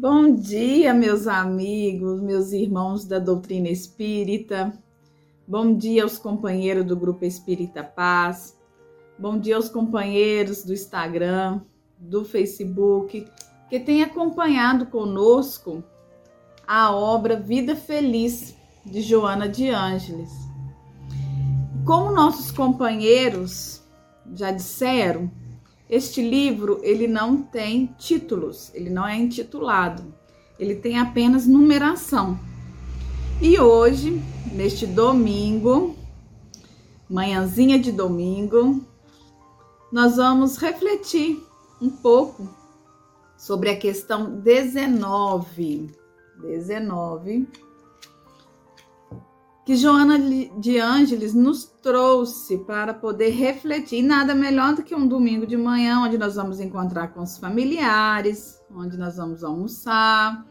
[0.00, 4.72] Bom dia, meus amigos, meus irmãos da doutrina espírita.
[5.44, 8.56] Bom dia aos companheiros do Grupo Espírita Paz.
[9.18, 11.62] Bom dia aos companheiros do Instagram,
[11.98, 13.26] do Facebook,
[13.68, 15.82] que têm acompanhado conosco
[16.64, 18.54] a obra Vida Feliz
[18.86, 20.30] de Joana de Ângeles.
[21.84, 23.82] Como nossos companheiros
[24.32, 25.28] já disseram,
[25.88, 30.04] este livro ele não tem títulos, ele não é intitulado,
[30.58, 32.38] ele tem apenas numeração.
[33.40, 34.20] E hoje,
[34.52, 35.96] neste domingo,
[37.08, 38.84] manhãzinha de domingo,
[39.92, 41.40] nós vamos refletir
[41.80, 42.48] um pouco
[43.36, 45.90] sobre a questão 19.
[46.40, 47.48] 19
[49.68, 50.18] que Joana
[50.58, 53.98] de Ângeles nos trouxe para poder refletir.
[53.98, 57.36] E nada melhor do que um domingo de manhã, onde nós vamos encontrar com os
[57.36, 60.42] familiares, onde nós vamos almoçar,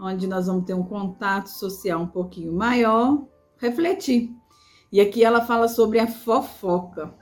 [0.00, 3.26] onde nós vamos ter um contato social um pouquinho maior,
[3.58, 4.34] refletir.
[4.90, 7.14] E aqui ela fala sobre a fofoca.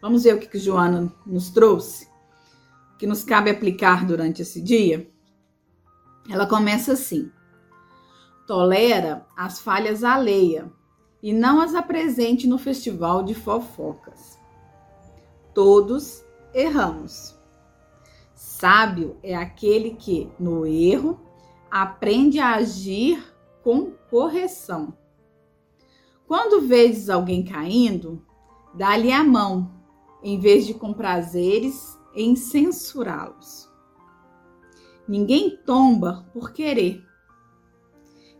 [0.00, 2.08] Vamos ver o que, que Joana nos trouxe,
[2.98, 5.06] que nos cabe aplicar durante esse dia.
[6.30, 7.30] Ela começa assim
[8.46, 10.70] tolera as falhas alheia
[11.22, 14.38] e não as apresente no festival de fofocas.
[15.54, 17.38] Todos erramos.
[18.34, 21.20] Sábio é aquele que, no erro,
[21.70, 24.96] aprende a agir com correção.
[26.26, 28.24] Quando vezes alguém caindo,
[28.74, 29.70] dá-lhe a mão,
[30.22, 33.68] em vez de com prazeres em censurá-los.
[35.06, 37.04] Ninguém tomba por querer,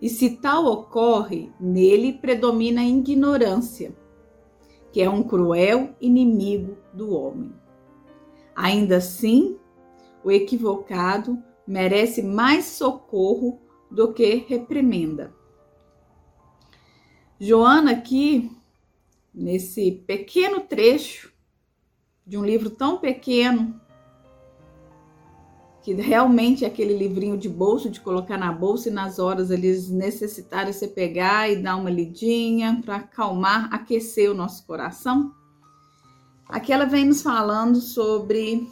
[0.04, 3.96] e se tal ocorre, nele predomina a ignorância,
[4.92, 7.54] que é um cruel inimigo do homem.
[8.54, 9.58] Ainda assim,
[10.22, 13.58] o equivocado merece mais socorro
[13.90, 15.34] do que reprimenda.
[17.40, 18.50] Joana, aqui,
[19.32, 21.32] nesse pequeno trecho
[22.26, 23.80] de um livro tão pequeno,
[25.84, 29.90] que realmente é aquele livrinho de bolso, de colocar na bolsa e nas horas eles
[29.90, 35.34] necessitarem você pegar e dar uma lidinha para acalmar, aquecer o nosso coração.
[36.48, 38.66] Aqui ela vem nos falando sobre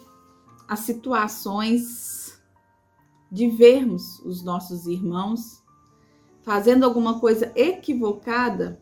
[0.66, 2.40] as situações
[3.30, 5.62] de vermos os nossos irmãos
[6.42, 8.80] fazendo alguma coisa equivocada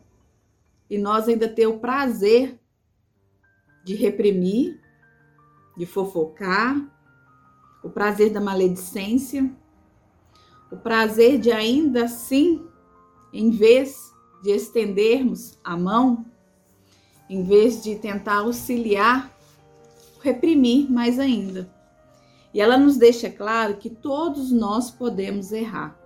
[0.89, 2.57] e nós ainda ter o prazer
[3.83, 4.79] de reprimir,
[5.75, 7.00] de fofocar,
[7.83, 9.51] o prazer da maledicência,
[10.71, 12.65] o prazer de ainda assim,
[13.33, 16.25] em vez de estendermos a mão,
[17.29, 19.35] em vez de tentar auxiliar,
[20.21, 21.73] reprimir mais ainda.
[22.53, 25.97] E ela nos deixa claro que todos nós podemos errar.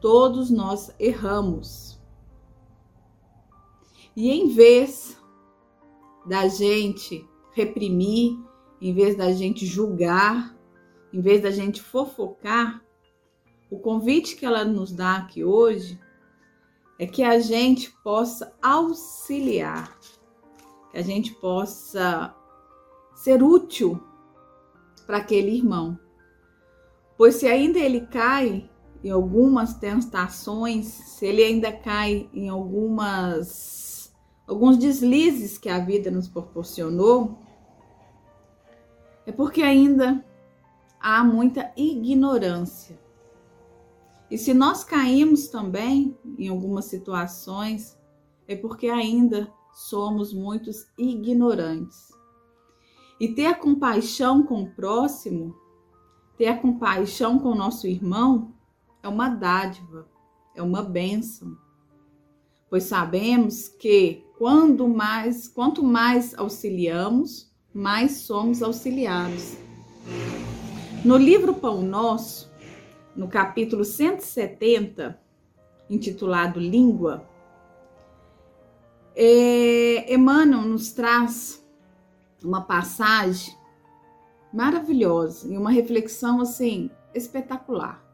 [0.00, 1.98] Todos nós erramos.
[4.14, 5.16] E em vez
[6.26, 8.38] da gente reprimir,
[8.80, 10.56] em vez da gente julgar,
[11.12, 12.82] em vez da gente fofocar,
[13.70, 16.00] o convite que ela nos dá aqui hoje
[16.98, 19.98] é que a gente possa auxiliar,
[20.90, 22.34] que a gente possa
[23.14, 24.02] ser útil
[25.06, 25.98] para aquele irmão.
[27.16, 28.70] Pois se ainda ele cai
[29.02, 34.12] em algumas tentações, se ele ainda cai em algumas
[34.46, 37.38] alguns deslizes que a vida nos proporcionou,
[39.28, 40.24] é porque ainda
[40.98, 42.98] há muita ignorância.
[44.30, 47.94] E se nós caímos também em algumas situações,
[48.46, 52.08] é porque ainda somos muitos ignorantes.
[53.20, 55.54] E ter a compaixão com o próximo,
[56.38, 58.54] ter a compaixão com o nosso irmão,
[59.02, 60.08] é uma dádiva,
[60.54, 61.54] é uma bênção.
[62.70, 67.47] Pois sabemos que quando mais, quanto mais auxiliamos,
[67.78, 69.56] mais somos auxiliados.
[71.04, 72.52] No livro Pão Nosso,
[73.14, 75.16] no capítulo 170,
[75.88, 77.24] intitulado Língua,
[79.14, 81.64] é, Emmanuel nos traz
[82.42, 83.56] uma passagem
[84.52, 88.04] maravilhosa e uma reflexão assim espetacular.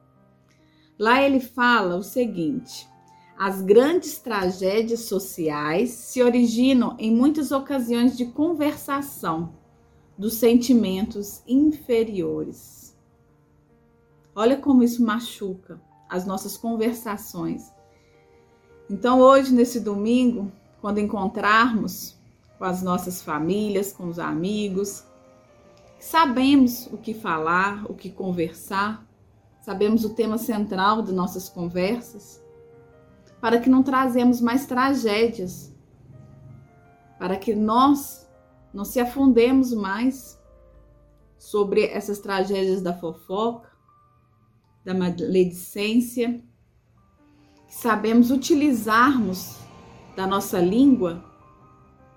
[0.99, 2.87] Lá ele fala o seguinte:
[3.37, 9.55] as grandes tragédias sociais se originam em muitas ocasiões de conversação
[10.17, 12.97] dos sentimentos inferiores.
[14.35, 17.73] Olha como isso machuca as nossas conversações.
[18.89, 22.17] Então, hoje, nesse domingo, quando encontrarmos
[22.59, 25.05] com as nossas famílias, com os amigos,
[25.99, 29.05] sabemos o que falar, o que conversar,
[29.61, 32.44] sabemos o tema central de nossas conversas,
[33.45, 35.71] para que não trazemos mais tragédias,
[37.19, 38.27] para que nós
[38.73, 40.43] não se afundemos mais
[41.37, 43.71] sobre essas tragédias da fofoca,
[44.83, 46.43] da maledicência,
[47.67, 49.59] que sabemos utilizarmos
[50.17, 51.23] da nossa língua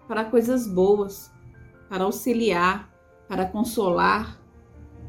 [0.08, 1.30] para coisas boas,
[1.90, 2.90] para auxiliar,
[3.28, 4.40] para consolar,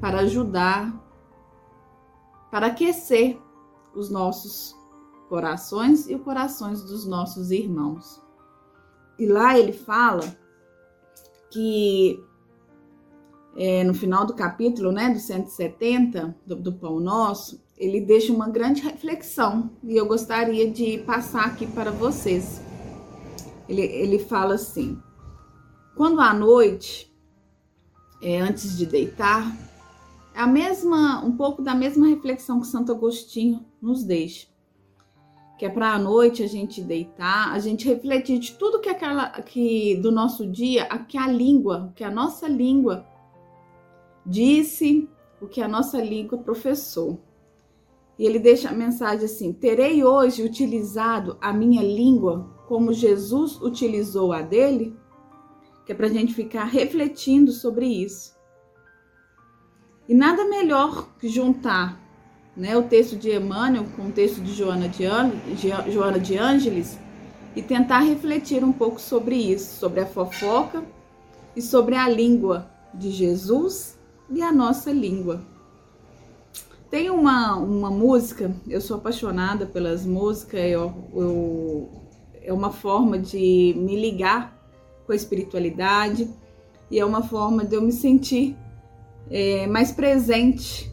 [0.00, 0.93] para ajudar,
[2.50, 3.41] para aquecer
[3.94, 4.77] os nossos
[5.28, 8.20] corações e os corações dos nossos irmãos.
[9.19, 10.25] E lá ele fala
[11.50, 12.22] que
[13.56, 18.48] é, no final do capítulo, né, do 170 do, do Pão Nosso, ele deixa uma
[18.48, 22.60] grande reflexão e eu gostaria de passar aqui para vocês.
[23.69, 25.00] Ele, ele fala assim:
[25.96, 27.12] quando à noite,
[28.22, 29.56] é, antes de deitar,
[30.34, 34.46] é a mesma, um pouco da mesma reflexão que Santo Agostinho nos deixa.
[35.58, 39.28] Que é para a noite a gente deitar, a gente refletir de tudo que aquela
[39.43, 43.05] que do nosso dia, a que a língua, que a nossa língua
[44.25, 45.08] disse,
[45.40, 47.20] o que a nossa língua professou.
[48.19, 54.32] E ele deixa a mensagem assim: Terei hoje utilizado a minha língua como Jesus utilizou
[54.32, 54.94] a dele?
[55.87, 58.37] Que é para a gente ficar refletindo sobre isso.
[60.08, 62.07] E nada melhor que juntar
[62.58, 65.31] né, o texto de Emmanuel com o texto de Joana de, An
[65.88, 66.99] Joana de Ângeles
[67.55, 70.82] e tentar refletir um pouco sobre isso, sobre a fofoca
[71.55, 73.96] e sobre a língua de Jesus
[74.28, 75.40] e a nossa língua.
[76.90, 81.88] Tem uma, uma música, eu sou apaixonada pelas músicas, eu, eu,
[82.43, 84.58] é uma forma de me ligar
[85.06, 86.28] com a espiritualidade
[86.90, 88.56] e é uma forma de eu me sentir
[89.31, 90.90] é, mais presente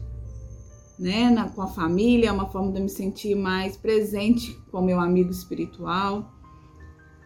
[0.98, 4.80] né, na, com a família, é uma forma de eu me sentir mais presente com
[4.80, 6.32] meu amigo espiritual.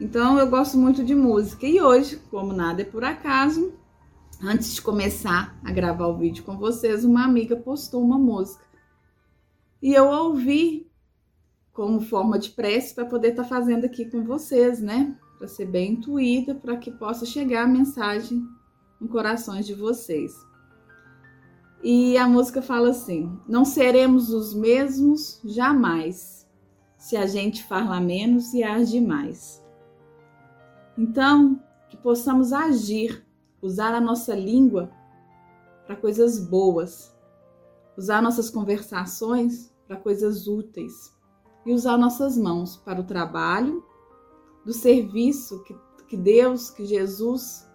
[0.01, 3.73] Então eu gosto muito de música e hoje, como nada é por acaso,
[4.43, 8.65] antes de começar a gravar o vídeo com vocês, uma amiga postou uma música
[9.83, 10.91] e eu ouvi
[11.73, 15.17] como forma de prece para poder estar tá fazendo aqui com vocês, né?
[15.39, 18.47] Para ser bem intuída, para que possa chegar a mensagem
[19.01, 20.35] no corações de vocês.
[21.83, 26.47] E a música fala assim: Não seremos os mesmos jamais,
[26.99, 29.65] se a gente fala menos e age mais.
[30.99, 33.27] Então, que possamos agir,
[33.63, 34.91] usar a nossa língua
[35.87, 37.17] para coisas boas,
[37.97, 41.17] usar nossas conversações para coisas úteis
[41.65, 43.83] e usar nossas mãos para o trabalho,
[44.67, 45.75] do serviço que,
[46.07, 47.67] que Deus, que Jesus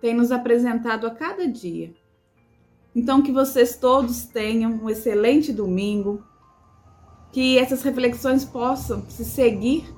[0.00, 1.94] tem nos apresentado a cada dia
[2.94, 6.24] então, que vocês todos tenham um excelente domingo,
[7.32, 9.92] que essas reflexões possam se seguir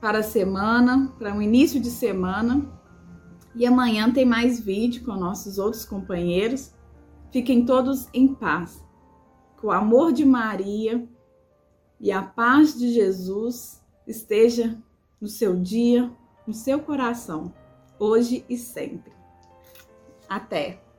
[0.00, 2.70] para a semana, para o início de semana.
[3.56, 6.72] E amanhã tem mais vídeo com nossos outros companheiros.
[7.32, 8.80] Fiquem todos em paz.
[9.58, 11.08] Que o amor de Maria
[11.98, 14.80] e a paz de Jesus esteja
[15.20, 16.12] no seu dia,
[16.46, 17.52] no seu coração,
[17.98, 19.12] hoje e sempre.
[20.28, 20.93] Até!